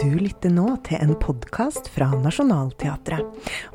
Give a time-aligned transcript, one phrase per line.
[0.00, 3.20] Du lytter nå til en podkast fra Nationaltheatret.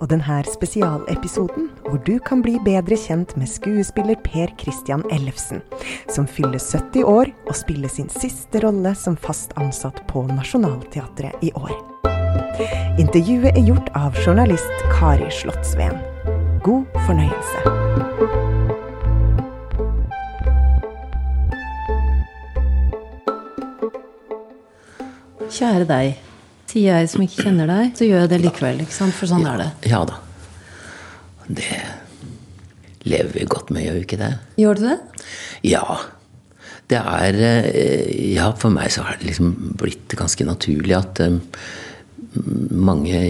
[0.01, 5.61] Og denne spesialepisoden, hvor du kan bli bedre kjent med skuespiller Per Christian Ellefsen,
[6.09, 11.54] som fyller 70 år og spiller sin siste rolle som fast ansatt på Nationaltheatret i
[11.54, 11.75] år.
[12.97, 16.01] Intervjuet er gjort av journalist Kari Slottsveen.
[16.65, 18.73] God fornøyelse.
[25.55, 26.18] Kjære deg.
[26.69, 28.82] Sier jeg som ikke kjenner deg, så gjør jeg det likevel.
[28.83, 29.15] ikke sant?
[29.15, 29.69] For sånn er det.
[29.91, 30.18] Ja da.
[31.47, 31.69] Det
[33.05, 34.31] lever vi godt med, gjør vi ikke det?
[34.59, 34.95] Gjør du det?
[35.69, 35.83] Ja.
[36.89, 41.39] Det er eh, Ja, for meg så har det liksom blitt ganske naturlig at um,
[42.75, 43.22] mange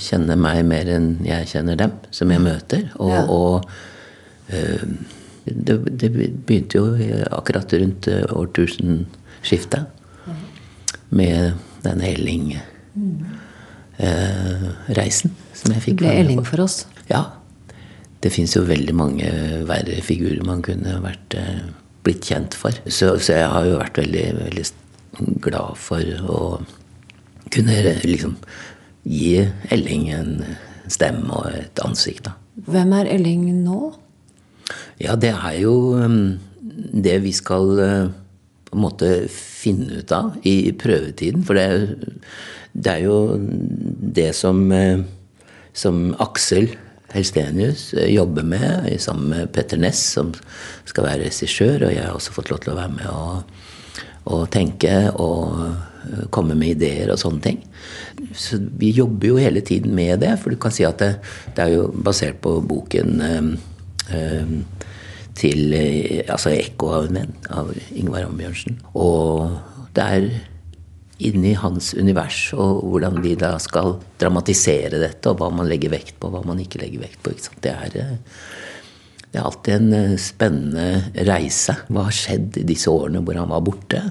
[0.00, 2.88] kjenner meg mer enn jeg kjenner dem, som jeg møter.
[2.98, 3.22] Og, Ja.
[3.28, 3.70] og
[4.56, 4.98] um,
[5.44, 6.88] det, det begynte jo
[7.32, 9.99] akkurat rundt eh, årtusenskiftet
[11.10, 11.52] med
[11.84, 12.60] den Elling-reisen
[15.56, 15.84] som jeg fikk.
[15.84, 16.76] fikk ble Elling for oss.
[17.10, 17.22] Ja.
[18.20, 19.26] Det fins jo veldig mange
[19.68, 21.60] verre figurer man kunne vært, eh,
[22.04, 22.72] blitt kjent for.
[22.86, 24.64] Så, så jeg har jo vært veldig, veldig
[25.44, 26.64] glad for å
[27.50, 28.36] kunne liksom
[29.08, 30.44] gi Elling en
[30.90, 32.24] stemme og et ansikt.
[32.28, 32.32] da.
[32.70, 33.94] Hvem er Elling nå?
[35.00, 38.10] Ja, det er jo um, det vi skal uh,
[38.70, 41.42] på en måte finne ut av i prøvetiden.
[41.46, 42.20] For det,
[42.72, 43.16] det er jo
[44.20, 45.02] det som, uh,
[45.74, 46.70] som Aksel
[47.10, 50.32] Helstenius uh, jobber med sammen med Petter Ness, som
[50.88, 51.88] skal være regissør.
[51.88, 53.54] Og jeg har også fått lov til å være med og,
[54.30, 55.64] og tenke og
[56.32, 57.58] komme med ideer og sånne ting.
[58.36, 61.10] Så vi jobber jo hele tiden med det, for du kan si at det,
[61.56, 63.50] det er jo basert på boken um,
[64.14, 64.54] um,
[65.40, 68.80] til eh, altså 'Ekko av en venn' av Ingvar Ambjørnsen.
[68.94, 69.50] Og
[69.96, 70.30] det er
[71.20, 76.16] inni hans univers, og hvordan de da skal dramatisere dette, og hva man legger vekt
[76.20, 77.34] på, hva man ikke legger vekt på.
[77.60, 78.14] Det, er, eh,
[79.28, 81.76] det er alltid en eh, spennende reise.
[81.88, 84.02] Hva har skjedd i disse årene hvor han var borte?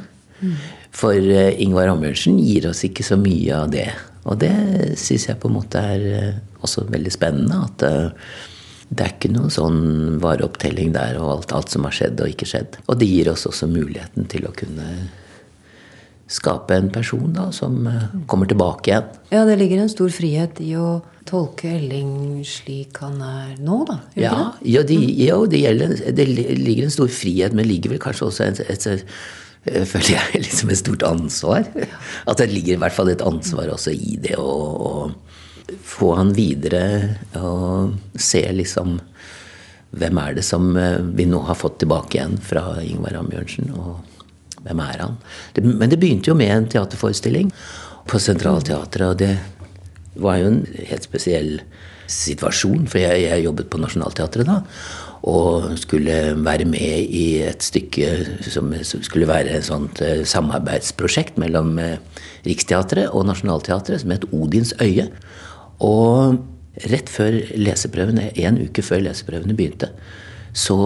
[0.95, 3.89] For eh, Ingvar Ambjørnsen gir oss ikke så mye av det.
[4.29, 4.53] Og det
[4.99, 7.63] syns jeg på en måte er også veldig spennende.
[7.65, 7.85] At
[8.89, 9.81] det er ikke noen sånn
[10.23, 12.79] vareopptelling der og alt, alt som har skjedd og ikke skjedd.
[12.89, 14.87] Og det gir oss også muligheten til å kunne
[16.29, 19.07] skape en person da, som eh, kommer tilbake igjen.
[19.33, 23.99] Ja, det ligger en stor frihet i å tolke Elling slik han er nå, da.
[24.13, 24.69] Gjør Ja, det?
[24.75, 26.27] ja, de, jo, det, gjelder, det
[26.61, 30.11] ligger en stor frihet, men det ligger vel kanskje også et, et, et eh, føler
[30.17, 31.65] jeg liksom et stort ansvar.
[32.29, 35.09] At det ligger i hvert fall et ansvar også i det å
[35.85, 36.83] få han videre
[37.39, 38.99] og se liksom
[39.89, 43.71] Hvem er det som eh, vi nå har fått tilbake igjen fra Ingvar Ambjørnsen?
[43.73, 45.15] Og hvem er han?
[45.55, 47.49] Det, men det begynte jo med en teaterforestilling
[48.05, 49.07] på Sentralteatret.
[49.07, 49.31] Og det
[50.21, 51.55] var jo en helt spesiell
[52.09, 54.59] situasjon, for jeg, jeg jobbet på Nationaltheatret da.
[55.29, 58.11] Og skulle være med i et stykke
[58.45, 61.97] som skulle være et sånt eh, samarbeidsprosjekt mellom eh,
[62.47, 65.09] Riksteatret og Nationaltheatret, som het Odins øye.
[65.85, 66.39] Og
[66.89, 69.91] rett før leseprøvene, en uke før leseprøvene begynte,
[70.55, 70.77] så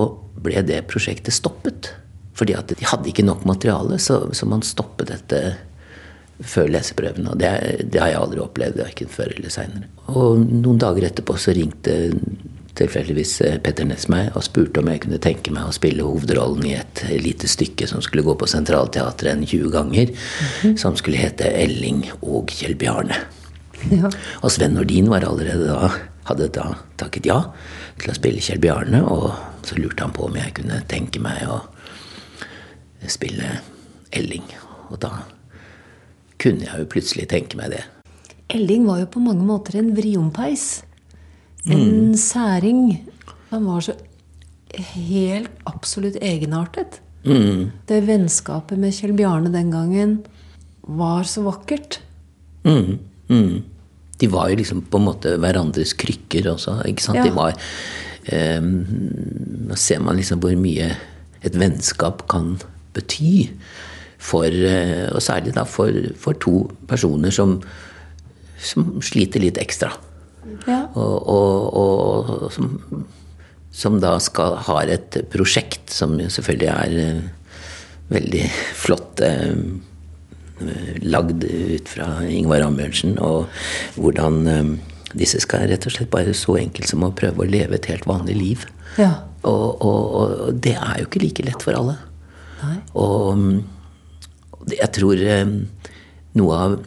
[0.43, 1.91] ble det prosjektet stoppet.
[2.37, 5.41] Fordi at de hadde ikke nok materiale, så, så man stoppet dette
[6.43, 7.33] før leseprøvene.
[7.33, 7.51] Og det,
[7.93, 9.91] det har jeg aldri opplevd, verken før eller seinere.
[10.13, 11.97] Og noen dager etterpå så ringte
[12.73, 16.65] tilfeldigvis eh, Petter Ness meg og spurte om jeg kunne tenke meg å spille hovedrollen
[16.65, 20.13] i et lite stykke som skulle gå på Sentralteatret en 20 ganger,
[20.81, 23.21] som skulle hete 'Elling og Kjell Bjarne'.
[23.93, 24.09] Ja.
[24.41, 25.89] Og Sven Nordin var allerede da,
[26.29, 27.39] hadde da takket ja
[28.01, 29.33] til å spille Kjell Bjarne, og
[29.67, 31.59] så lurte han på om jeg kunne tenke meg å
[33.11, 33.57] spille
[34.15, 34.45] Elling.
[34.91, 35.11] Og da
[36.41, 37.83] kunne jeg jo plutselig tenke meg det.
[38.53, 40.83] Elling var jo på mange måter en vriompeis.
[41.71, 42.99] En særing.
[43.53, 43.95] Han var så
[44.97, 46.99] helt absolutt egenartet.
[47.23, 50.17] Det vennskapet med Kjell Bjarne den gangen
[50.83, 52.01] var så vakkert.
[52.67, 52.99] Mm,
[53.29, 53.63] mm.
[54.21, 56.79] De var jo liksom på en måte hverandres krykker også.
[56.89, 57.19] ikke sant?
[57.21, 57.25] Ja.
[57.27, 57.57] De var
[58.59, 58.69] um,
[59.69, 60.91] Nå ser man liksom hvor mye
[61.43, 62.55] et vennskap kan
[62.95, 63.49] bety.
[64.23, 67.57] For, eh, og særlig da for, for to personer som,
[68.55, 69.89] som sliter litt ekstra.
[70.63, 70.85] Ja.
[70.95, 72.69] Og, og, og som,
[73.75, 77.59] som da skal, har et prosjekt som selvfølgelig er eh,
[78.13, 78.45] veldig
[78.85, 79.57] flott eh,
[81.03, 83.49] lagd ut fra Ingvar Ambjørnsen, og
[83.97, 84.73] hvordan eh,
[85.17, 88.07] disse skal rett og slett bare så enkelt som å prøve å leve et helt
[88.09, 88.65] vanlig liv.
[88.97, 89.11] Ja.
[89.43, 91.97] Og, og, og det er jo ikke like lett for alle.
[92.63, 92.77] Nei.
[92.95, 95.55] Og jeg tror eh,
[96.39, 96.77] noe av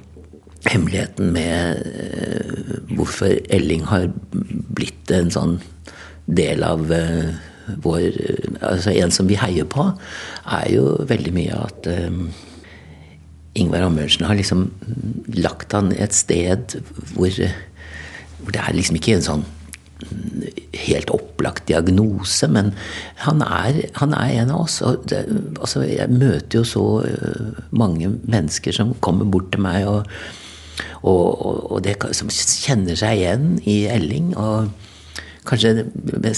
[0.67, 5.59] hemmeligheten med eh, hvorfor Elling har blitt en sånn
[6.27, 7.37] del av eh,
[7.83, 8.05] vår
[8.63, 9.85] Altså en som vi heier på,
[10.55, 11.89] er jo veldig mye at
[13.57, 14.69] Ingvar Amundsen har liksom
[15.37, 16.79] lagt han et sted
[17.15, 17.31] hvor,
[18.41, 19.47] hvor det er liksom ikke en sånn
[20.77, 22.75] helt opplagt diagnose, men
[23.25, 24.81] han er, han er en av oss.
[24.85, 25.23] Og det,
[25.57, 30.05] altså, jeg møter jo så uh, mange mennesker som kommer bort til meg, og,
[31.01, 34.35] og, og det, som kjenner seg igjen i Elling.
[34.37, 34.69] og
[35.47, 36.35] Kanskje den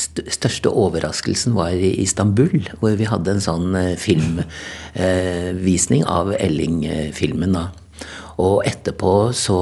[0.00, 7.58] største overraskelsen var i Istanbul, hvor vi hadde en sånn uh, filmvisning uh, av Elling-filmen.
[8.40, 9.58] Og etterpå så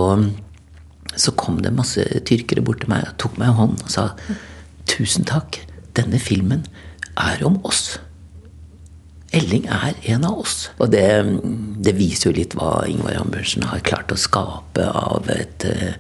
[1.17, 4.07] så kom det masse tyrkere bort til meg og tok meg i hånden og sa
[4.89, 5.61] tusen takk,
[5.97, 6.65] denne filmen
[7.21, 7.99] er om oss.
[9.37, 10.57] Elling er en av oss.
[10.81, 11.05] Og det,
[11.85, 15.93] det viser jo litt hva Ingvar Ambjørnsen har klart å skape av et uh,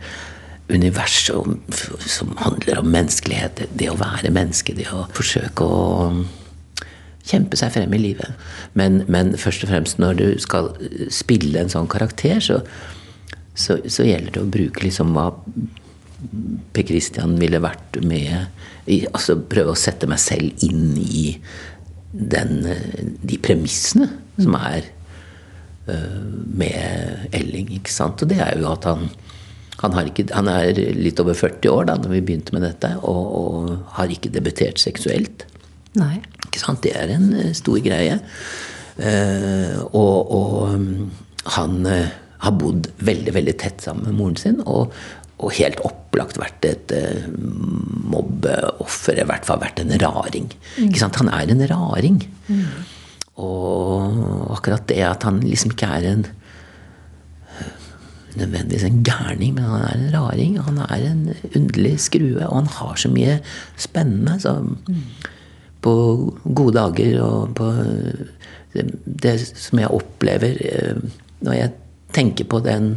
[0.69, 1.59] univers som,
[2.07, 3.67] som, handler om menneskelighet.
[3.75, 5.83] Det å være menneske, det å forsøke å
[7.27, 8.39] kjempe seg frem i livet.
[8.79, 10.73] Men, men først og fremst når du skal
[11.13, 12.63] spille en sånn karakter, så
[13.55, 15.31] så, så, gjelder det å bruke liksom hva
[16.73, 18.47] Per Christian ville vært med
[18.87, 21.33] i, Altså prøve å sette meg selv inn i
[22.13, 22.63] den,
[23.23, 24.07] de premissene
[24.37, 24.87] som er
[25.89, 26.23] uh,
[26.55, 27.73] med Elling.
[27.79, 28.23] ikke sant?
[28.23, 29.09] Og det er jo at han
[29.83, 33.23] han, ikke, han, er litt over 40 år da når vi begynte med dette, og,
[33.39, 35.47] og har ikke debutert seksuelt.
[35.99, 36.17] Nei.
[36.47, 36.83] Ikke sant?
[36.85, 38.21] Det er en uh, stor greie.
[38.93, 41.79] Uh, og, og han
[42.43, 44.61] har bodd veldig veldig tett sammen med moren sin.
[44.63, 44.95] Og,
[45.43, 47.27] og helt opplagt vært et uh,
[48.13, 50.51] mobbeoffer, i hvert fall vært en raring.
[50.77, 50.89] Mm.
[50.89, 51.19] Ikke sant?
[51.23, 52.23] Han er en raring.
[52.47, 52.67] Mm.
[53.43, 56.27] Og akkurat det at han liksom ikke er en
[58.37, 60.59] nødvendigvis en gærning, men han er en raring.
[60.61, 61.23] Han er en
[61.57, 63.39] underlig skrue, og han har så mye
[63.77, 64.41] spennende.
[64.41, 65.03] Så mm.
[65.83, 65.95] På
[66.55, 67.73] gode dager og på
[68.75, 68.87] det,
[69.23, 71.03] det som jeg opplever eh,
[71.43, 71.73] når jeg
[72.15, 72.95] tenker på den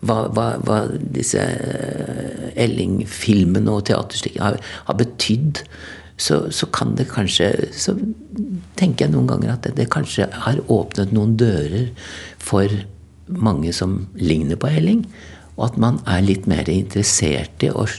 [0.00, 0.80] hva, hva, hva
[1.14, 5.62] disse eh, Elling-filmene og teaterstykkene har, har betydd,
[6.20, 7.94] så, så, kan det kanskje Så
[8.76, 11.88] tenker jeg noen ganger at det, det, kanskje har åpnet noen dører
[12.40, 12.68] for
[13.36, 15.04] mange som ligner på Elling.
[15.56, 17.92] Og at man er litt mer interessert i og,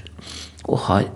[0.65, 1.07] og har,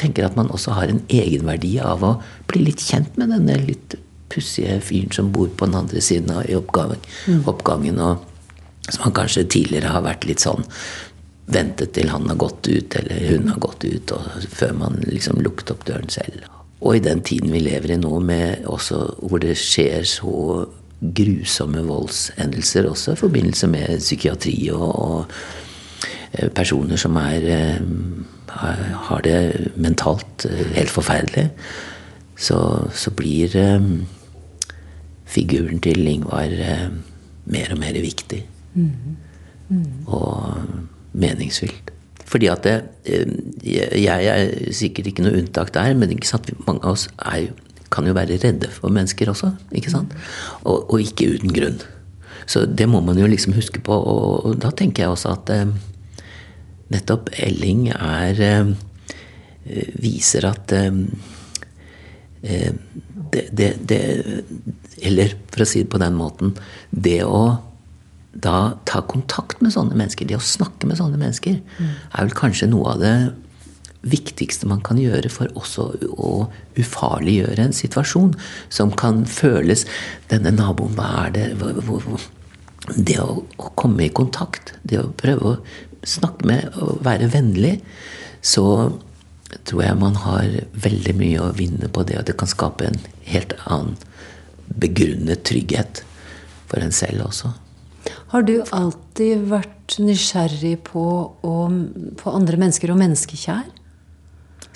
[0.00, 2.16] tenker at man også har en egenverdi av å
[2.50, 3.96] bli litt kjent med denne litt
[4.32, 7.02] pussige fyren som bor på den andre siden av oppgangen.
[7.26, 7.44] Mm.
[7.48, 8.24] oppgangen og
[8.88, 10.66] som han kanskje tidligere har vært litt sånn
[11.46, 15.38] Ventet til han har gått ut, eller hun har gått ut, og før man liksom
[15.46, 16.42] lukket opp døren selv.
[16.82, 20.32] Og i den tiden vi lever i nå, med også, hvor det skjer så
[21.00, 25.26] grusomme voldshendelser også i forbindelse med psykiatri og, og
[26.32, 27.80] eh, personer som er eh,
[29.08, 31.50] har det mentalt eh, helt forferdelig,
[32.36, 32.58] så,
[32.92, 33.52] så blir
[35.24, 36.52] figuren til Ingvar
[37.44, 38.42] mer og mer viktig.
[40.06, 40.54] Og
[41.16, 41.92] meningsfylt.
[42.26, 46.18] Fordi at det, eh, Jeg er sikkert ikke noe unntak der, men
[46.66, 47.46] mange av oss er,
[47.96, 49.52] kan jo være redde for mennesker også.
[49.72, 50.14] ikke sant?
[50.64, 51.80] Og, og, ikke uten grunn.
[52.46, 53.96] Så det må man jo liksom huske på.
[53.96, 55.72] Og, da tenker jeg også at eh,
[56.94, 58.74] nettopp Elling er eh,
[59.98, 61.00] Viser at eh,
[62.46, 62.72] eh
[63.26, 63.98] det, det, det
[65.02, 66.52] Eller for å si det på den måten
[66.94, 67.40] Det å
[68.36, 71.92] da ta kontakt med sånne mennesker, det å snakke med sånne mennesker, mm.
[72.12, 73.14] er vel kanskje noe av det
[74.06, 76.32] viktigste man kan gjøre for også å
[76.78, 78.34] ufarliggjøre en situasjon
[78.72, 79.86] som kan føles
[80.30, 81.46] Denne naboen, hva er det
[82.94, 85.58] Det å, komme i kontakt, det å prøve å
[86.06, 87.80] snakke med og være vennlig,
[88.42, 88.92] så
[89.66, 90.46] tror jeg man har
[90.86, 93.96] veldig mye å vinne på det, og det kan skape en helt annen
[94.66, 96.02] begrunnet trygghet
[96.66, 97.52] for en selv også.
[98.32, 101.06] Har du alltid vært nysgjerrig på,
[101.46, 101.76] og,
[102.20, 103.66] på andre mennesker og menneskekjær?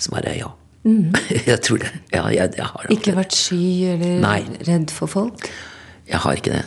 [0.01, 0.51] Svaret jeg ja.
[0.81, 1.13] Mm.
[1.51, 1.91] jeg tror det.
[2.13, 4.39] Ja, jeg, jeg har ikke vært sky eller Nei.
[4.67, 5.49] redd for folk?
[6.09, 6.63] Jeg har ikke det.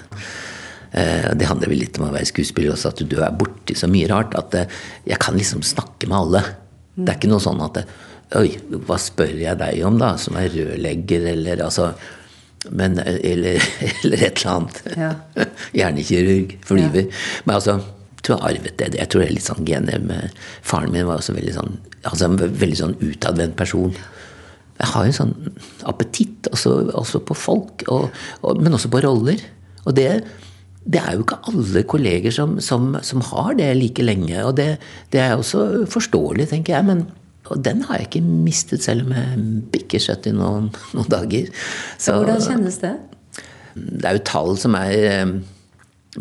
[0.95, 3.91] Eh, det handler vel litt om å være skuespiller også, at du er borti så
[3.91, 6.45] mye rart at eh, jeg kan liksom snakke med alle.
[6.95, 7.85] Det er ikke noe sånn at
[8.35, 8.55] Oi,
[8.89, 10.15] hva spør jeg deg om, da?
[10.19, 11.91] Som er rørlegger, eller altså
[12.73, 13.61] men, eller,
[14.03, 14.81] eller, et eller annet.
[14.97, 15.11] Ja.
[15.79, 17.05] Hjernekirurg, flyver.
[17.11, 17.43] Ja.
[17.45, 17.77] Men altså,
[18.15, 18.89] jeg tror jeg arvet det.
[18.99, 22.29] Jeg tror det er litt sånn gener med Faren min var også veldig sånn, altså
[22.29, 23.95] en veldig sånn utadvendt person.
[24.79, 25.35] Jeg har en sånn
[25.89, 28.09] appetitt også, også på folk, og,
[28.43, 29.43] og, men også på roller.
[29.85, 30.09] Og det,
[30.85, 34.37] det er jo ikke alle kolleger som, som, som har det like lenge.
[34.43, 34.75] Og det,
[35.15, 36.89] det, er også forståelig, tenker jeg.
[36.91, 37.07] Men
[37.53, 39.41] og den har jeg ikke mistet, selv om jeg
[39.73, 41.51] bikker 70 noen, noen dager.
[42.01, 42.95] Så, Hvordan kjennes det?
[43.75, 45.35] Det er jo tall som er eh,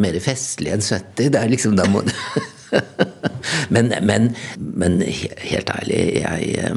[0.03, 1.31] mer festlige enn 70.
[1.31, 2.03] Det er liksom da må
[3.73, 6.73] men, men, men, helt ærlig, jeg,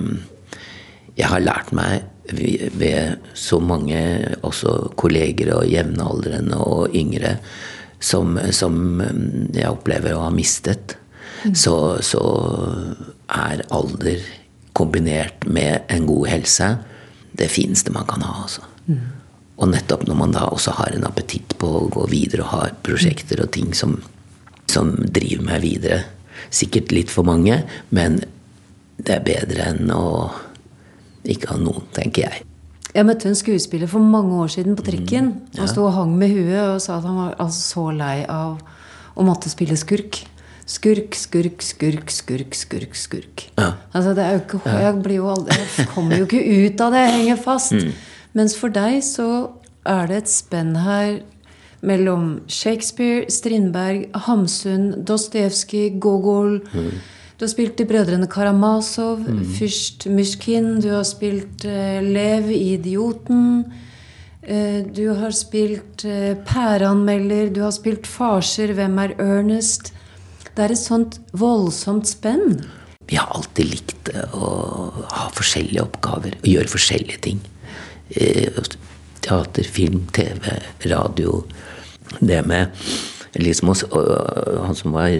[1.16, 2.04] jeg har lært meg
[2.76, 3.98] ved så mange
[4.42, 7.36] også kolleger og jevnaldrende og yngre
[8.02, 9.00] som, som
[9.54, 10.96] jeg opplever å ha mistet,
[11.44, 11.54] mm.
[11.56, 12.22] så, så,
[13.26, 14.20] er alder
[14.76, 16.66] kombinert med en god helse
[17.36, 18.36] det fineste man kan ha.
[18.44, 18.62] Altså.
[18.86, 19.00] Mm.
[19.56, 22.76] Og nettopp når man da også har en appetitt på å gå videre og har
[22.86, 23.96] prosjekter og ting som,
[24.76, 26.02] som driver meg videre.
[26.52, 27.62] Sikkert litt for mange,
[27.96, 28.20] men
[28.96, 30.04] det er bedre enn å
[31.26, 32.44] ikke ha noen, tenker jeg.
[32.96, 35.32] Jeg møtte en skuespiller for mange år siden på trikken.
[35.34, 35.58] Mm, ja.
[35.60, 38.56] Han sto og hang med huet og sa at han var altså så lei av
[39.16, 40.22] å måtte spille skurk.
[40.66, 42.96] Skurk, skurk, skurk, skurk, skurk.
[42.98, 43.44] skurk.
[43.58, 43.74] Ja.
[43.92, 46.96] Altså, det er jo ikke, jeg, blir jo aldri, jeg kommer jo ikke ut av
[46.96, 47.04] det.
[47.04, 47.76] Jeg henger fast.
[47.86, 47.94] Mm.
[48.36, 49.26] Mens for deg så
[49.88, 51.22] er det et spenn her
[51.80, 56.60] mellom Shakespeare, Strindberg, Hamsun, Dostojevskij, Gogol.
[56.72, 56.96] Mm
[57.36, 59.42] du har spilt i Brødrene Karamazov, mm.
[59.58, 60.78] Fyrst Mysjkin.
[60.80, 63.66] du har spilt uh, Lev i Idioten.
[64.40, 69.92] Uh, du har spilt uh, Pæreanmelder, du har spilt Farser, Hvem er Ernest?
[70.56, 72.62] Det er et sånt voldsomt spenn.
[73.06, 74.48] Vi har alltid likt å
[75.12, 77.44] ha forskjellige oppgaver og gjøre forskjellige ting.
[79.26, 80.56] Teater, film, TV,
[80.86, 81.42] radio.
[82.20, 82.86] Det med
[83.36, 83.74] liksom
[84.64, 85.10] Han som var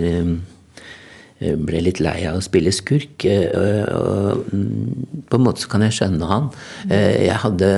[1.36, 3.26] Eh, ble litt lei av å spille skurk.
[3.28, 6.48] Eh, og mm, på en måte så kan jeg skjønne han.
[6.88, 7.68] Eh, jeg hadde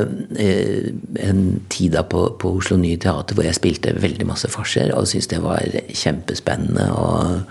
[1.24, 1.42] en
[1.72, 5.32] tid da på, på Oslo Nye Teater hvor jeg spilte veldig masse farser og syntes
[5.34, 6.88] det var kjempespennende.
[6.94, 7.42] og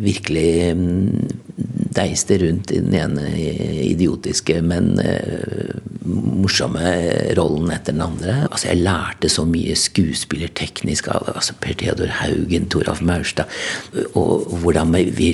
[0.00, 1.26] virkelig mm,
[2.00, 3.28] deiste rundt i den ene
[3.84, 6.92] idiotiske, men eh, morsomme
[7.38, 8.36] rollen etter den andre.
[8.48, 13.50] Altså, jeg lærte så mye skuespillerteknisk av altså, Per Theodor Haugen, Toralf Maurstad,
[14.18, 15.30] og hvordan vi,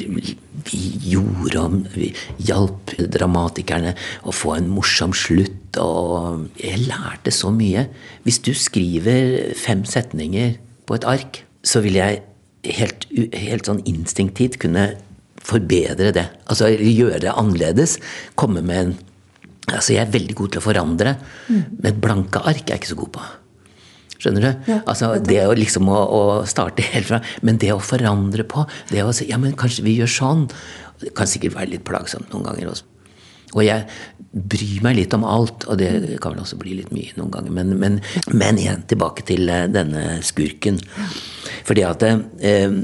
[0.66, 2.10] vi gjorde om Vi
[2.48, 3.94] hjalp dramatikerne
[4.26, 7.86] å få en morsom slutt, og jeg lærte så mye.
[8.26, 10.56] Hvis du skriver fem setninger
[10.86, 12.22] på et ark, så vil jeg
[12.76, 13.06] helt,
[13.36, 14.94] helt sånn instinktivt kunne
[15.46, 16.26] forbedre det.
[16.50, 17.98] Altså gjøre det annerledes.
[18.38, 18.96] Komme med en
[19.66, 21.12] Altså, jeg er veldig god til å forandre,
[21.50, 21.62] mm.
[21.82, 23.22] men blanke ark er jeg ikke så god på.
[24.14, 24.50] Skjønner du?
[24.70, 28.62] Ja, altså, det å liksom å, å, starte helt fra Men det å forandre på
[28.88, 30.46] Det å si ja, men kanskje vi gjør sånn
[31.02, 32.86] Det kan sikkert være litt plagsomt noen ganger også.
[33.56, 33.84] Og jeg
[34.36, 37.52] bryr meg litt om alt, og det kan vel også bli litt mye noen ganger.
[37.56, 37.98] Men, men,
[38.36, 40.80] men igjen tilbake til eh, denne skurken.
[41.64, 42.74] Fordi at eh,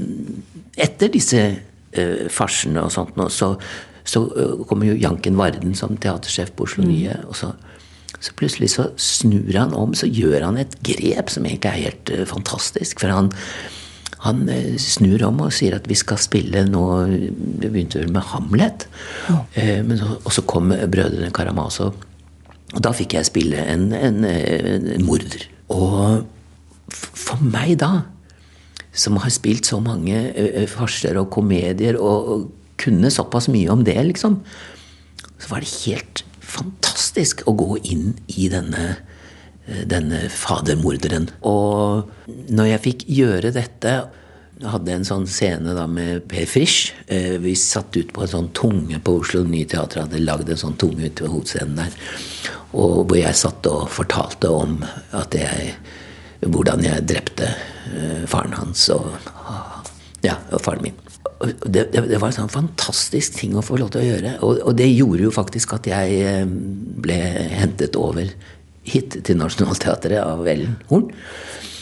[0.87, 1.43] etter disse
[1.99, 3.55] eh, farsene og sånt noe, så
[4.03, 7.15] så øh, kommer jo Janken Varden som teatersjef på Oslo Nye.
[7.15, 7.29] Mm.
[7.29, 7.53] og så,
[8.19, 12.13] så plutselig så snur han om, så gjør han et grep som egentlig er helt
[12.13, 12.99] uh, fantastisk.
[12.99, 13.31] For han,
[14.27, 16.85] han uh, snur om og sier at vi skal spille nå
[17.63, 18.87] begynte vel med Hamlet.
[19.29, 19.39] Ja.
[19.57, 21.95] Uh, men så, og så kom brødrene Karamazov.
[22.73, 25.45] Og da fikk jeg spille en, en, en morder.
[25.71, 26.23] Og
[26.89, 28.01] for meg da,
[28.93, 30.19] som har spilt så mange
[30.69, 32.51] farser og komedier og,
[32.83, 34.39] kunne såpass mye om det, liksom,
[35.39, 38.97] så var det helt fantastisk å gå inn i denne,
[39.67, 41.29] eh, denne fadermorderen.
[41.47, 42.09] Og
[42.49, 43.95] når jeg fikk gjøre dette
[44.63, 46.93] jeg hadde en sånn scene da med Per Frisch.
[47.11, 50.05] Eh, vi satt ut på en sånn tunge på Oslo Nye Teater.
[50.05, 51.97] Hadde lagd en sånn tunge ute ved hovedscenen der.
[52.71, 54.77] Og hvor jeg satt og fortalte om
[55.11, 55.73] at jeg,
[56.51, 57.49] hvordan jeg drepte
[57.93, 59.09] eh, faren hans og,
[60.25, 60.99] ja, og faren min
[61.43, 64.29] det, det, det, var en sånn fantastisk ting å få lov til å gjøre.
[64.45, 66.45] Og, og, det gjorde jo faktisk at jeg eh,
[67.03, 67.17] ble
[67.51, 68.29] hentet over
[68.87, 71.09] hit til Nationaltheatret av Ellen Horn.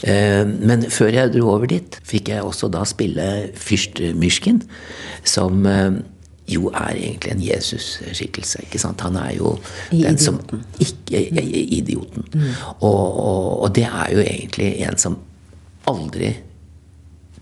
[0.10, 4.64] Eh, men før jeg dro over dit, fikk jeg også da spille fyrst Myrskin,
[5.22, 5.62] som
[6.52, 8.66] jo er egentlig en Jesus-skikkelse.
[8.66, 9.02] ikke sant?
[9.02, 9.56] Han er jo
[9.92, 10.20] I den idioten.
[10.20, 10.40] som
[10.80, 12.26] ikke Idioten.
[12.34, 12.54] Mm.
[12.80, 15.18] Og, og, og det er jo egentlig en som
[15.90, 16.36] aldri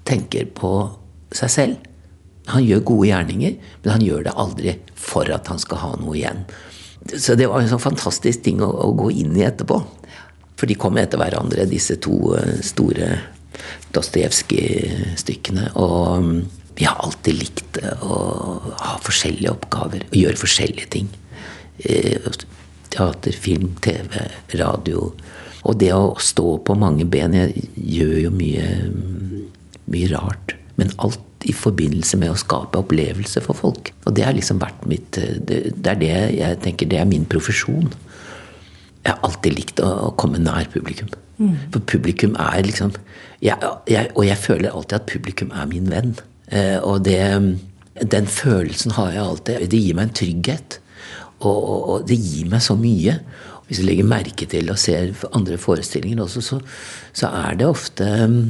[0.08, 0.74] tenker på
[1.36, 1.78] seg selv.
[2.50, 6.18] Han gjør gode gjerninger, men han gjør det aldri for at han skal ha noe
[6.18, 6.46] igjen.
[7.14, 9.78] Så det var en sånn fantastisk ting å, å gå inn i etterpå.
[10.60, 13.14] For de kom etter hverandre, disse to eh, store
[13.96, 15.70] Dostojevskij-stykkene.
[15.80, 16.42] Og mm,
[16.80, 18.18] vi har alltid likt å
[18.80, 21.10] ha forskjellige oppgaver og gjøre forskjellige ting.
[21.84, 22.30] Eh,
[22.90, 24.22] teater, film, TV,
[24.62, 25.10] radio.
[25.68, 28.70] Og det å stå på mange ben Jeg gjør jo mye,
[29.92, 30.56] mye rart.
[30.80, 33.92] Men alt i forbindelse med å skape opplevelse for folk.
[34.08, 37.28] Og det har liksom vært mitt Det, det er det jeg tenker det er min
[37.28, 37.92] profesjon.
[39.04, 41.12] Jeg har alltid likt å, å komme nær publikum.
[41.40, 41.56] Mm.
[41.76, 42.96] For publikum er liksom
[43.44, 43.56] jeg,
[43.88, 46.16] jeg, Og jeg føler alltid at publikum er min venn.
[46.50, 47.22] Eh, og det,
[48.12, 49.68] den følelsen har jeg alltid.
[49.72, 50.80] Det gir meg en trygghet.
[51.40, 53.20] Og, og, og det gir meg så mye.
[53.70, 56.60] Hvis du legger merke til og ser andre forestillinger også, så,
[57.14, 58.42] så er det ofte mm,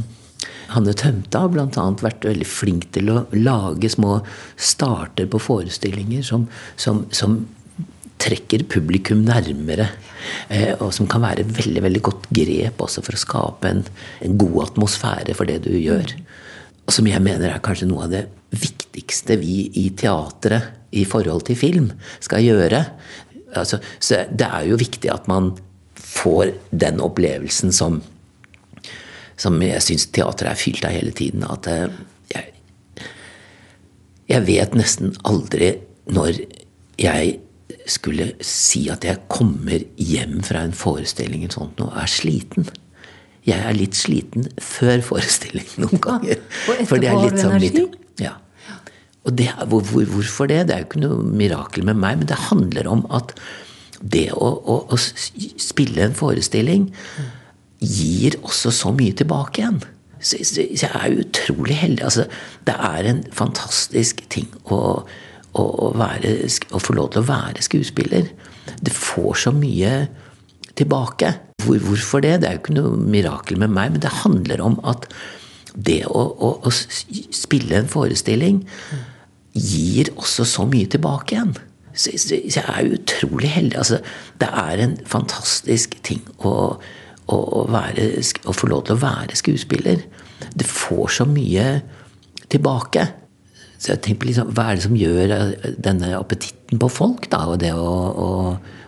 [0.71, 1.85] Hanne Tømta har bl.a.
[1.99, 4.19] vært veldig flink til å lage små
[4.55, 6.45] starter på forestillinger som,
[6.79, 7.41] som, som
[8.21, 9.89] trekker publikum nærmere.
[10.51, 13.83] Eh, og som kan være veldig veldig godt grep også for å skape en,
[14.23, 16.15] en god atmosfære for det du gjør.
[16.89, 21.43] Og som jeg mener er kanskje noe av det viktigste vi i teatret i forhold
[21.45, 22.79] til film skal gjøre.
[23.53, 25.51] Altså, så det er jo viktig at man
[25.93, 27.99] får den opplevelsen som,
[29.37, 31.45] som jeg syns teatret er fylt av hele tiden.
[31.45, 31.93] At eh,
[32.33, 33.05] jeg,
[34.33, 35.75] jeg vet nesten aldri
[36.09, 36.41] når
[36.97, 37.37] jeg
[37.89, 42.65] skulle si at jeg kommer hjem fra en forestilling eller sånt og er sliten.
[43.47, 46.43] Jeg er litt sliten før forestillingen noen ganger.
[46.67, 47.71] og etterpå har du energi?
[47.79, 48.35] Litt, ja.
[49.27, 50.65] Og det, hvor, hvor, hvorfor det?
[50.67, 53.33] Det er jo ikke noe mirakel med meg, men det handler om at
[53.99, 56.87] det å, å, å spille en forestilling
[57.79, 59.81] gir også så mye tilbake igjen.
[60.19, 62.03] Så, så jeg er utrolig heldig.
[62.07, 62.25] Altså,
[62.67, 65.03] det er en fantastisk ting å,
[65.55, 65.65] å,
[65.99, 66.35] være,
[66.71, 68.31] å, få lov til å være skuespiller.
[68.79, 69.93] Det får så mye
[70.79, 71.33] tilbake.
[71.59, 72.39] Hvor, hvorfor det?
[72.41, 75.09] Det er jo ikke noe mirakel med meg, men det handler om at
[75.75, 78.63] det å, å, å spille en forestilling
[79.53, 81.53] gir også så mye tilbake igjen.
[81.99, 83.77] Så, jeg er utrolig heldig.
[83.81, 83.99] Altså,
[84.39, 86.53] det er en fantastisk ting å,
[87.27, 88.11] å, være,
[88.45, 90.03] å, få lov til å være skuespiller.
[90.55, 91.67] Det får så mye
[92.49, 93.07] tilbake.
[93.79, 95.33] Så jeg tenker liksom, Hva er det som gjør
[95.79, 97.29] denne appetitten på folk?
[97.31, 97.91] da, og Det å,
[98.27, 98.29] å,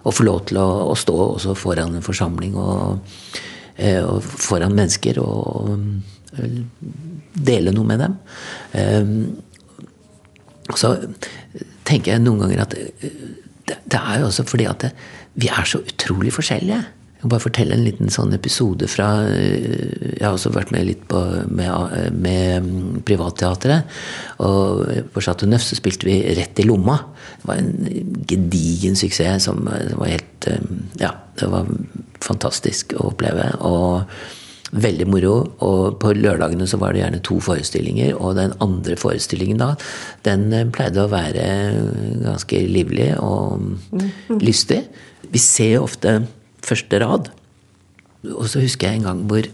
[0.03, 3.13] å få lov til å, å stå også foran en forsamling og,
[3.75, 5.77] eh, og foran mennesker og
[7.33, 8.17] dele noe med dem.
[8.77, 9.15] Ehm,
[10.77, 10.93] så
[11.87, 14.91] tenker jeg noen ganger at det, det er jo også fordi at det,
[15.41, 16.81] vi er så utrolig forskjellige.
[17.21, 21.03] Jeg kan bare fortelle en liten sånn episode fra Jeg har også vært med litt
[21.05, 21.19] på,
[21.53, 22.71] med, med
[23.05, 23.85] Privatteatret.
[24.41, 24.81] Og
[25.13, 26.97] på Chateau Neuf så spilte vi Rett i lomma.
[27.43, 30.49] Det var en gedigen suksess som, som var helt
[30.97, 31.69] Ja, det var
[32.25, 33.51] fantastisk å oppleve.
[33.69, 34.09] Og
[34.71, 35.35] Veldig moro.
[35.67, 38.15] Og på lørdagene så var det gjerne to forestillinger.
[38.15, 39.73] Og den andre forestillingen da,
[40.27, 41.45] den eh, pleide å være
[42.23, 44.39] ganske livlig og mm.
[44.39, 44.85] lystig.
[45.31, 46.21] Vi ser ofte
[46.65, 47.29] første rad.
[48.31, 49.47] Og så husker jeg en gang hvor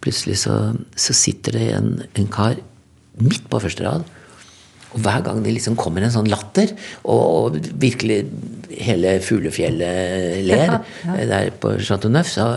[0.00, 0.56] plutselig så,
[0.96, 2.60] så sitter det en, en kar
[3.20, 4.06] midt på første rad.
[4.90, 6.72] Og hver gang det liksom kommer en sånn latter,
[7.04, 8.24] og, og virkelig
[8.74, 10.80] hele fuglefjellet ler
[11.30, 12.56] der på Chateau Neuf, så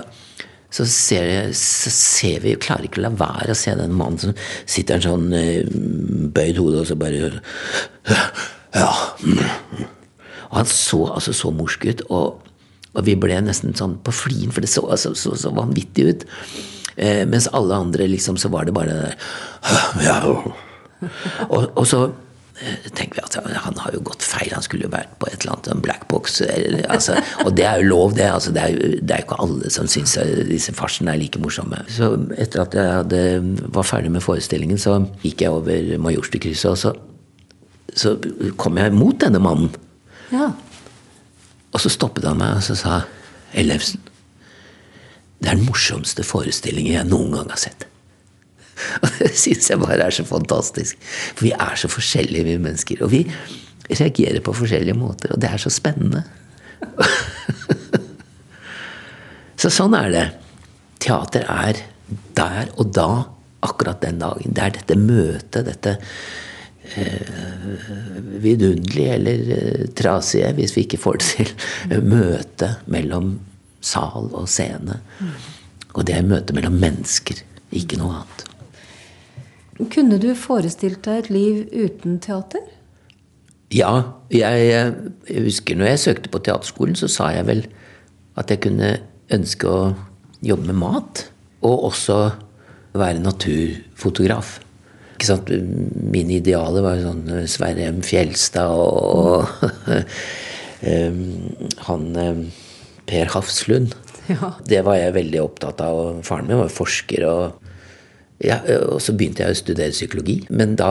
[0.73, 4.17] så ser, jeg, så ser, vi Klarer ikke å la være å se den mannen
[4.21, 4.31] som
[4.65, 5.67] sitter en sånn eh,
[6.33, 7.29] bøyd hode og så bare
[8.73, 8.89] Ja.
[10.49, 12.41] Og han så altså så morsk ut, og,
[12.93, 16.27] og vi ble nesten sånn på flien, for det så så, så, så vanvittig ut.
[16.95, 20.19] Eh, mens alle andre liksom så var det bare der ja.
[21.49, 22.05] og, og så
[22.63, 25.41] Eh, tenker vi at han har jo gått feil, han skulle jo vært på et
[25.41, 26.37] eller annet black box.
[26.85, 28.27] Altså, og det er jo lov, det.
[28.29, 30.13] Altså, det, er jo, det er ikke alle som syns
[30.47, 31.81] disse farsene er like morsomme.
[31.91, 33.23] Så etter at jeg hadde,
[33.73, 36.93] var ferdig med forestillingen, så gikk jeg over Majorstukrysset, og så,
[37.97, 38.15] så
[38.61, 39.73] kom jeg mot denne mannen.
[40.33, 40.51] Ja.
[41.73, 42.99] Og så stoppet han meg og så sa
[43.57, 44.01] Ellefsen,
[45.43, 47.85] det er den morsomste forestillingen jeg noen gang har sett.
[49.03, 50.97] Og det syns jeg bare er så fantastisk.
[51.35, 53.03] For vi er så forskjellige, vi mennesker.
[53.05, 53.21] Og vi
[53.91, 56.23] reagerer på forskjellige måter, og det er så spennende.
[59.61, 60.25] så sånn er det.
[61.03, 61.83] Teater er
[62.37, 63.09] der og da,
[63.63, 64.55] akkurat den dagen.
[64.55, 65.97] Det er dette møtet, dette
[68.43, 71.53] vidunderlige eller eh, trasige, hvis vi ikke får det til,
[72.03, 73.37] møte mellom
[73.83, 74.99] sal og scene.
[75.93, 78.43] Og det er møtet mellom mennesker, ikke noe annet.
[79.93, 82.61] Kunne du forestilt deg et liv uten teater?
[83.73, 83.93] Ja.
[84.33, 87.63] Jeg, jeg, husker når jeg søkte på teaterskolen, så sa jeg vel
[88.39, 88.95] at jeg kunne
[89.33, 89.81] ønske å
[90.45, 91.25] jobbe med mat.
[91.63, 92.17] Og også
[92.93, 94.59] være naturfotograf.
[95.13, 95.49] Ikke sant?
[96.13, 98.01] Mine idealer var sånn eh, Sverre M.
[98.05, 99.47] Fjelstad og,
[101.87, 102.07] han
[103.07, 103.93] Per Hafslund.
[104.27, 104.53] Ja.
[104.67, 105.99] Det var jeg veldig opptatt av.
[105.99, 107.27] og Faren min var forsker.
[107.27, 107.63] og
[108.43, 108.57] ja,
[108.89, 110.37] og så begynte jeg å studere psykologi.
[110.51, 110.89] Men da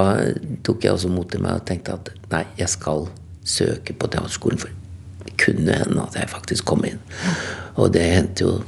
[0.65, 3.09] tok jeg også mot til meg og tenkte at nei, jeg skal
[3.45, 4.61] søke på teaterskolen.
[4.63, 7.01] For det kunne hende at jeg faktisk kom inn.
[7.77, 8.61] Og det hendte jo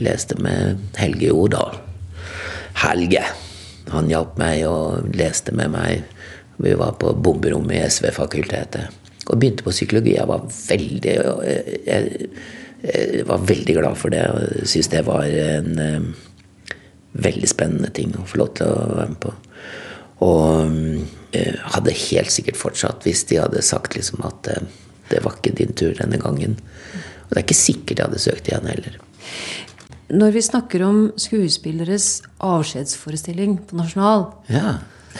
[0.00, 1.74] Leste med Helge Jordal.
[2.80, 3.20] Helge.
[3.88, 6.04] Han hjalp meg og leste med meg.
[6.60, 8.96] Vi var på bomberommet i SV-fakultetet
[9.30, 10.16] og begynte på psykologi.
[10.16, 11.14] Jeg var veldig
[11.86, 12.26] jeg,
[12.82, 16.10] jeg var veldig glad for det og syntes det var en um,
[17.20, 19.34] veldig spennende ting å få lov til å være med på.
[20.26, 21.04] Og um,
[21.74, 25.76] hadde helt sikkert fortsatt hvis de hadde sagt liksom at uh, det var ikke din
[25.76, 26.58] tur denne gangen.
[27.28, 28.98] Og det er ikke sikkert jeg hadde søkt igjen heller.
[30.10, 34.78] Når vi snakker om skuespilleres avskjedsforestilling på Nasjonal, Ja.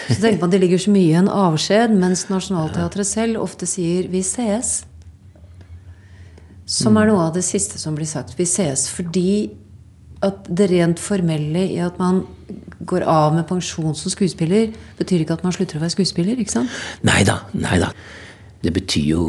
[0.09, 3.67] så tenker man at det ligger så mye i en avskjed, mens Nationaltheatret selv ofte
[3.67, 4.85] sier 'vi sees'.
[6.67, 8.37] Som er noe av det siste som blir sagt.
[8.39, 9.51] Vi sees fordi
[10.23, 12.27] at det rent formelle i at man
[12.85, 16.39] går av med pensjon som skuespiller, betyr ikke at man slutter å være skuespiller.
[16.39, 16.71] ikke sant?
[17.03, 17.91] Nei da, nei da.
[18.61, 19.25] Det betyr jo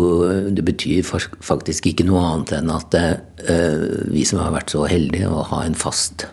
[0.52, 5.30] det betyr faktisk ikke noe annet enn at eh, vi som har vært så heldige
[5.32, 6.28] å ha en fast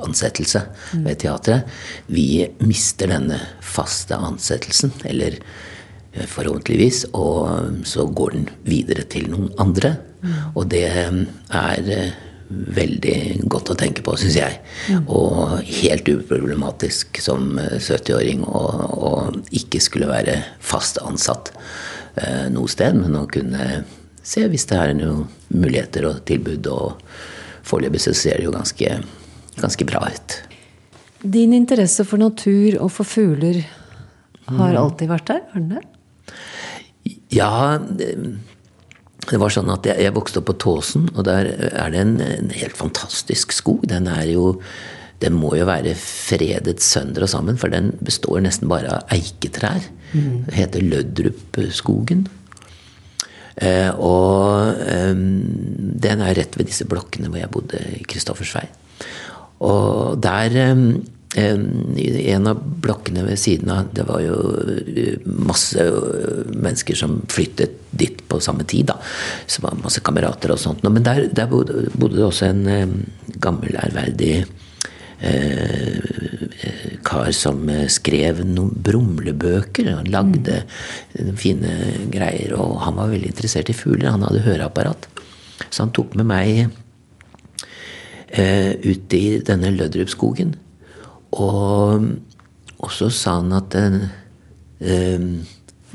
[0.00, 0.62] ansettelse
[1.04, 1.66] ved teatret,
[2.06, 5.36] vi mister denne faste ansettelsen, eller
[6.14, 9.96] eh, forhåpentligvis, og så går den videre til noen andre.
[10.54, 12.10] Og det er eh,
[12.50, 14.58] veldig godt å tenke på, syns jeg.
[15.06, 19.14] Og helt uproblematisk som eh, 70-åring å
[19.56, 21.99] ikke skulle være fast ansatt eh,
[22.52, 23.82] noe sted, men å kunne
[24.22, 26.68] se hvis det er noen muligheter og tilbud.
[26.70, 29.00] Og foreløpig så ser det jo ganske,
[29.60, 30.38] ganske bra ut.
[31.20, 33.60] Din interesse for natur og for fugler
[34.50, 35.42] har alltid vært der?
[35.52, 35.84] Har den det?
[37.30, 38.14] Ja, det,
[39.30, 42.16] det var sånn at jeg, jeg vokste opp på Tåsen, og der er det en,
[42.24, 43.86] en helt fantastisk skog.
[43.90, 44.56] Den er jo
[45.20, 49.84] Den må jo være fredet sønder og sammen, for den består nesten bare av eiketrær.
[50.12, 52.26] Det heter Løddrupskogen.
[53.60, 58.64] Eh, og eh, den er rett ved disse blokkene hvor jeg bodde i Kristoffersvei.
[59.66, 60.84] Og der eh,
[61.40, 67.76] en av blokkene ved siden av Det var jo eh, masse eh, mennesker som flyttet
[67.90, 68.88] dit på samme tid.
[68.90, 68.96] da,
[69.46, 70.82] Så var masse kamerater og sånt.
[70.86, 73.04] Men der, der bodde, det også en
[73.40, 74.46] gammel, ærverdig
[77.10, 79.90] kar som eh, skrev noen brumlebøker.
[79.98, 80.62] Han lagde
[81.16, 81.36] mm.
[81.40, 81.76] fine
[82.12, 84.12] greier, og han var veldig interessert i fugler.
[84.12, 85.08] Han hadde høreapparat.
[85.68, 86.50] Så han tok med meg
[88.28, 90.54] eh, ut i denne Løddrupskogen.
[91.40, 92.06] Og,
[92.80, 93.98] og så sa han at eh,
[94.82, 95.26] eh,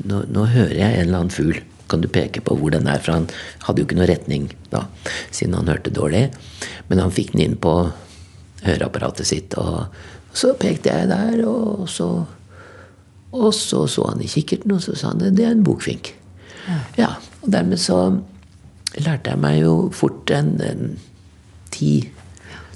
[0.06, 1.60] nå, nå hører jeg en eller annen fugl.
[1.86, 2.98] Kan du peke på hvor den er?
[2.98, 3.28] For han
[3.68, 4.88] hadde jo ikke noe retning da,
[5.30, 6.26] siden han hørte dårlig.
[6.90, 7.76] Men han fikk den inn på
[8.64, 9.86] høreapparatet sitt, og
[10.36, 12.08] så pekte jeg der, og så
[13.36, 16.14] og så så han i kikkerten, og så sa han det er en bokfink.
[16.98, 17.06] Ja,
[17.42, 18.20] og dermed så
[18.96, 20.98] lærte jeg meg jo fort en, en
[21.74, 22.08] 10,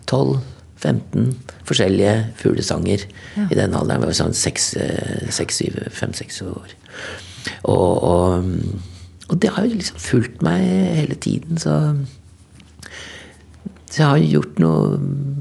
[0.06, 0.38] 12,
[0.80, 1.38] 15
[1.68, 2.98] forskjellige fuglesanger
[3.46, 4.00] i den alderen.
[4.00, 6.68] Jeg var sånn 5-6 år.
[7.62, 8.44] Og, og,
[9.28, 10.60] og det har jo liksom fulgt meg
[11.00, 11.72] hele tiden, så
[13.90, 14.98] så jeg har gjort noe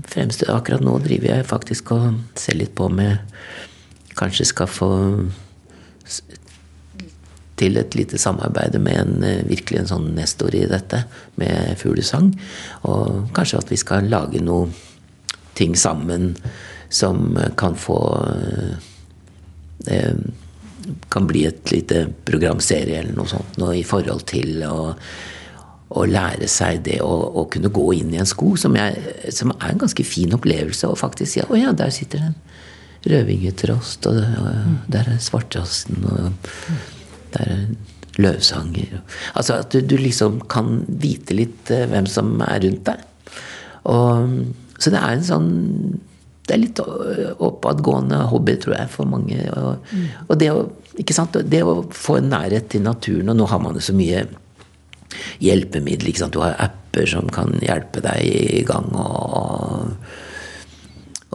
[0.10, 0.50] fremstøt.
[0.50, 3.22] Akkurat nå driver jeg faktisk og ser litt på med
[4.20, 4.90] Kanskje skal få
[7.60, 11.04] til et lite samarbeid med en eh, virkelig en sånn nestor i dette,
[11.40, 12.34] med fuglesang.
[12.90, 14.68] Og kanskje at vi skal lage noe
[15.60, 16.34] ting sammen
[16.90, 18.00] som kan få
[19.88, 20.16] eh,
[21.14, 24.96] Kan bli et lite programserie eller noe sånt noe i forhold til å
[25.90, 29.54] å lære seg det å, å kunne gå inn i en skog, som, jeg, som
[29.56, 30.90] er en ganske fin opplevelse.
[30.90, 32.36] Og faktisk si at 'Å ja, der sitter en
[33.10, 36.34] rødvingetrost, og, og der er svarttrosten, og
[37.34, 37.64] der er
[38.20, 39.00] løvsanger
[39.38, 43.06] Altså at du, du liksom kan vite litt eh, hvem som er rundt deg.
[43.88, 44.34] Og,
[44.80, 45.50] så det er en sånn
[46.44, 49.38] Det er litt oppadgående hobby, tror jeg, for mange.
[49.54, 49.92] Og,
[50.28, 50.66] og det, å,
[50.98, 51.38] ikke sant?
[51.46, 54.24] det å få en nærhet til naturen, og nå har man jo så mye
[55.44, 56.14] hjelpemiddel.
[56.32, 59.96] Du har apper som kan hjelpe deg i gang, og,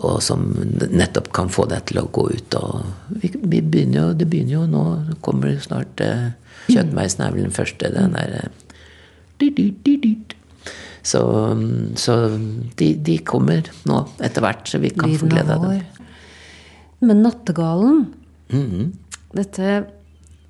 [0.02, 0.46] og som
[0.90, 2.58] nettopp kan få deg til å gå ut.
[2.60, 4.84] Og vi, vi begynner jo, det begynner jo nå.
[5.10, 6.32] Det kommer snart eh,
[6.64, 7.90] Kjøttmeisen er vel den første.
[7.92, 8.50] Den der eh.
[11.04, 11.20] Så,
[12.00, 12.14] så
[12.80, 15.82] de, de kommer nå etter hvert, så vi kan få glede av dem.
[17.04, 18.06] Men Nattergalen
[18.48, 18.92] -hmm.
[19.34, 19.84] Dette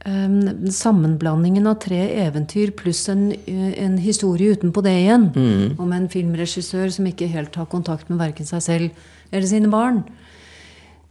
[0.06, 5.30] um, sammenblandingen av tre eventyr pluss en, en historie utenpå det igjen.
[5.78, 8.90] Om en filmregissør som ikke helt har kontakt med verken seg selv
[9.32, 10.02] eller sine barn.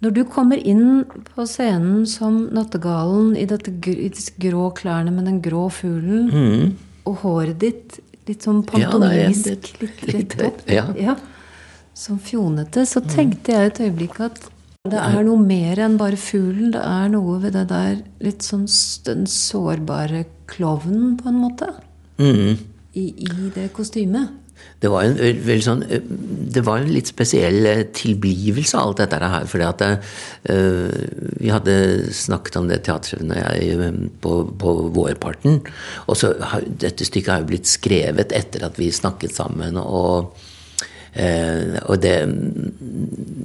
[0.04, 1.04] Når du kommer inn
[1.34, 6.74] på scenen som nattergalen i, dette, i disse grå klærne med den grå fuglen,
[7.08, 11.16] og håret ditt litt sånn Ja, er pantomimisk, litt- litt, litt- litt opp, ja.
[11.94, 14.38] som fjonete, så tenkte jeg et øyeblikk at
[14.92, 16.74] det er noe mer enn bare fuglen.
[16.76, 18.66] Det er noe ved det der litt sånn
[19.08, 21.70] den sårbare klovnen, på en måte.
[22.20, 22.58] Mm.
[23.00, 24.42] I, I det kostymet.
[24.84, 27.66] Det var en sånn Det var en litt spesiell
[27.96, 29.48] tilblivelse av alt dette her.
[29.48, 30.92] fordi at uh,
[31.40, 31.80] vi hadde
[32.12, 35.62] snakket om det teatret jeg på, på vårparten.
[36.12, 39.80] Og så har dette stykket har jo blitt skrevet etter at vi snakket sammen.
[39.80, 40.36] og
[41.14, 42.14] og det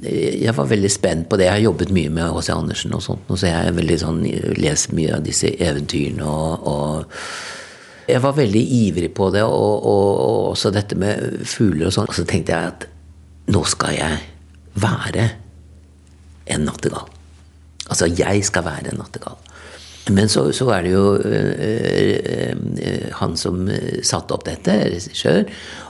[0.01, 1.45] Jeg var veldig spent på det.
[1.45, 2.49] Jeg har jobbet mye med H.C.
[2.53, 4.23] Andersen og sånt, så jeg er veldig sånn,
[4.57, 10.07] leser mye av disse eventyrene og, og Jeg var veldig ivrig på det, og, og,
[10.17, 12.09] og også dette med fugler og sånn.
[12.09, 12.87] Og så tenkte jeg at
[13.53, 14.17] nå skal jeg
[14.81, 15.27] være
[16.49, 17.05] en nattergal.
[17.89, 19.37] Altså, jeg skal være en nattergal.
[20.15, 23.63] Men så, så er det jo øh, han som
[24.05, 25.43] satte opp dette, regissør,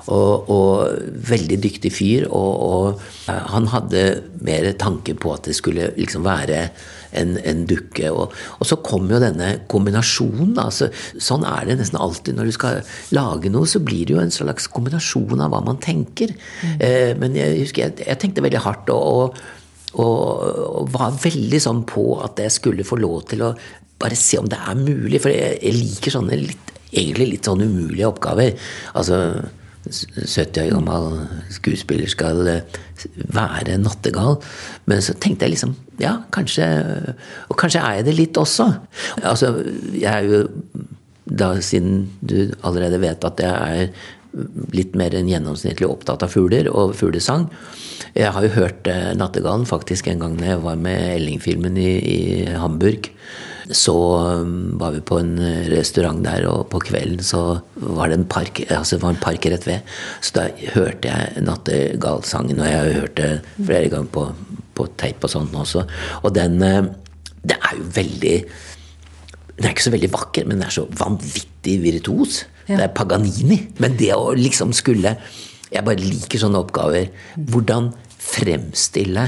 [0.09, 2.29] og, og veldig dyktig fyr.
[2.29, 4.05] Og, og han hadde
[4.45, 6.63] mer tanke på at det skulle liksom være
[7.17, 8.09] en, en dukke.
[8.11, 10.55] Og, og så kom jo denne kombinasjonen.
[10.61, 10.89] Altså,
[11.21, 12.81] sånn er det nesten alltid når du skal
[13.15, 16.35] lage noe, så blir det jo en slags kombinasjon av hva man tenker.
[16.77, 18.93] Eh, men jeg husker jeg, jeg tenkte veldig hardt.
[18.93, 19.39] og
[19.89, 20.41] og,
[20.77, 23.47] og var veldig sånn på at jeg skulle få lov til å
[23.99, 25.21] bare se om det er mulig.
[25.21, 28.53] For jeg, jeg liker sånne litt, egentlig litt sånn umulige oppgaver.
[28.99, 29.21] Altså
[29.89, 31.19] 70 år gammel
[31.55, 32.77] skuespiller skal eh,
[33.33, 34.37] være nattegal.
[34.89, 36.65] Men så tenkte jeg liksom Ja, kanskje
[37.49, 38.69] Og kanskje er jeg det litt også.
[39.23, 39.55] Altså,
[39.95, 40.45] jeg er jo
[41.29, 43.51] da, siden du allerede vet at jeg
[43.83, 43.91] er
[44.73, 47.47] litt mer enn gjennomsnittlig opptatt av fugler og fuglesang.
[48.17, 51.91] Jeg har jo hørt eh, Nattergalen faktisk en gang da jeg var med Elling-filmen i,
[51.99, 52.19] i
[52.57, 53.11] Hamburg.
[53.69, 55.35] Så um, var vi på en
[55.69, 59.45] restaurant der, og på kvelden så var det en park, altså det var en park
[59.51, 59.91] rett ved.
[60.25, 63.29] Så da hørte jeg Nattergalsangen, og jeg har hørt det
[63.59, 64.25] flere ganger på,
[64.79, 65.85] på tape og sånt også.
[66.23, 66.89] Og den eh,
[67.39, 68.35] Det er jo veldig
[69.59, 72.45] den er ikke så veldig vakker, men den er så vanvittig virtuos.
[72.69, 72.77] Ja.
[72.77, 73.57] Det er Paganini.
[73.83, 75.17] Men det å liksom skulle
[75.69, 77.11] Jeg bare liker sånne oppgaver.
[77.37, 79.27] Hvordan fremstille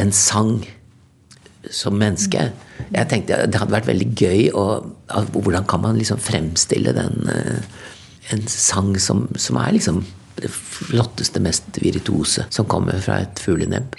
[0.00, 0.62] en sang
[1.70, 2.50] som menneske.
[2.92, 4.66] Jeg tenkte Det hadde vært veldig gøy å
[5.32, 7.62] Hvordan kan man liksom fremstille den eh,
[8.34, 10.04] En sang som, som er liksom
[10.36, 13.94] det flotteste, mest virtuose som kommer fra et fuglenebb.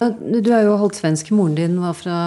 [0.00, 1.28] Du har jo holdt svensk.
[1.36, 2.18] Moren din var fra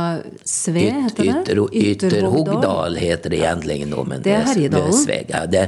[0.45, 1.29] Sve, heter det?
[1.33, 4.93] ytter, Ytterhogdal heter det egentlig nå, men Det er Herjedalen?
[4.93, 5.63] Sveg, ja, det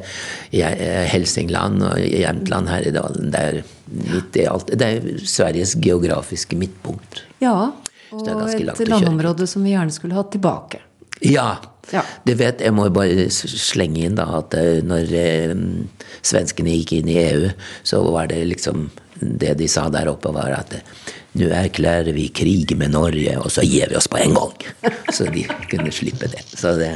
[0.54, 3.32] er eh, Helsingland og Jämtland, Herjedalen.
[3.34, 3.62] Det er
[4.14, 4.70] midt i alt.
[4.70, 7.24] Det er Sveriges geografiske midtpunkt.
[7.42, 7.72] Ja.
[8.12, 10.84] Det er Og et landområde som vi gjerne skulle hatt tilbake.
[11.26, 11.56] Ja.
[11.94, 12.02] Ja.
[12.26, 15.58] Du vet, jeg må bare slenge inn da at eh, når eh,
[16.26, 17.50] svenskene gikk inn i EU,
[17.86, 20.74] så var det liksom Det de sa der oppe, var at
[21.36, 24.56] nå erklærer vi krig med Norge, og så gir vi oss på en gang.
[25.12, 26.46] Så de kunne slippe det.
[26.56, 26.94] Så det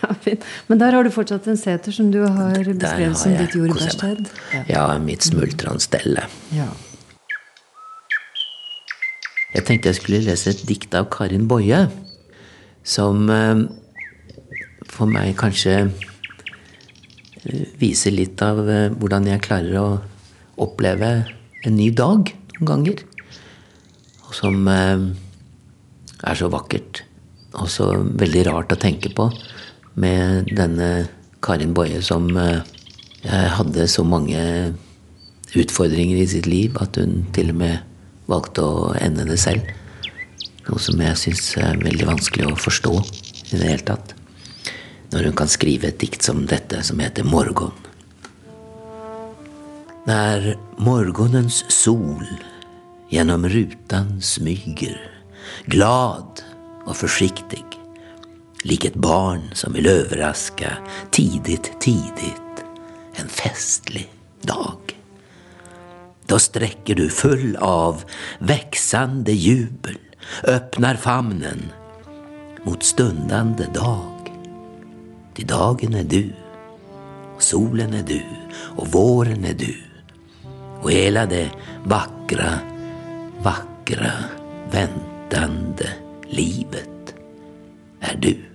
[0.00, 0.44] Ja, fint.
[0.68, 4.22] Men der har du fortsatt en seter som du har beskrevet har som ditt jordbærsted.
[4.54, 4.70] meg.
[4.72, 6.24] Ja, mitt smultranstelle.
[6.56, 6.70] Ja.
[9.52, 11.82] Jeg tenkte jeg skulle lese et dikt av Karin Boye,
[12.86, 13.66] som eh,
[14.88, 19.88] for meg kanskje eh, viser litt av eh, hvordan jeg klarer å
[20.60, 21.12] oppleve
[21.66, 23.04] en ny dag noen ganger.
[24.34, 25.06] Som eh,
[26.22, 27.02] er så vakkert,
[27.58, 29.26] og så veldig rart å tenke på
[30.00, 31.08] med denne
[31.42, 32.62] Karin Boje som eh,
[33.26, 34.40] hadde så mange
[35.56, 37.80] utfordringer i sitt liv at hun til og med
[38.30, 39.66] valgte å ende det selv.
[40.68, 42.92] Noe som jeg syns er veldig vanskelig å forstå
[43.50, 44.14] i det hele tatt.
[45.10, 47.74] Når hun kan skrive et dikt som dette, som heter 'Morgon'.
[50.06, 52.22] Når morgonens sol
[53.10, 55.10] genom rutan smyger,
[55.64, 56.42] glad
[56.86, 57.64] och försiktig,
[58.62, 60.72] lik ett barn som vill överraska
[61.10, 62.64] tidigt, tidigt
[63.14, 64.98] en festlig dag.
[66.26, 68.04] Då sträcker du full av
[68.38, 69.98] växande jubel,
[70.44, 71.72] öppnar famnen
[72.64, 74.32] mot stundande dag.
[75.34, 76.32] Till dagen är du
[77.36, 79.76] och solen är du och våren är du.
[80.82, 81.50] Och hela det
[81.84, 82.58] vackra,
[83.42, 84.12] vackra,
[84.70, 85.88] väntande
[86.28, 87.14] livet
[88.00, 88.49] är du.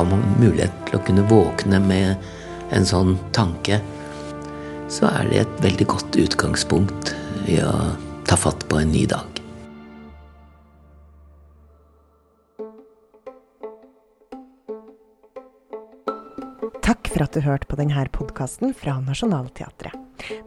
[0.00, 2.22] Har man mulighet til å kunne våkne med
[2.72, 3.80] en sånn tanke,
[4.88, 7.12] så er det et veldig godt utgangspunkt
[7.50, 7.72] i å
[8.24, 9.26] ta fatt på en ny dag.
[16.80, 19.98] Takk for at du hørte på denne podkasten fra Nationaltheatret.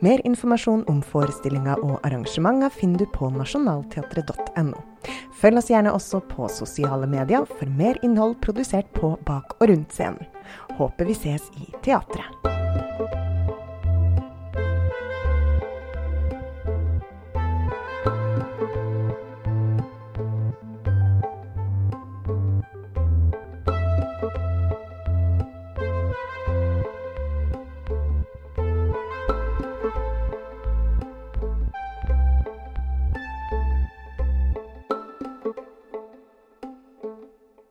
[0.01, 4.92] Mer informasjon om forestillinger og arrangementer finner du på nasjonalteatret.no.
[5.41, 9.95] Følg oss gjerne også på sosiale medier for mer innhold produsert på bak og rundt
[9.95, 10.25] scenen.
[10.77, 12.52] Håper vi ses i teatret.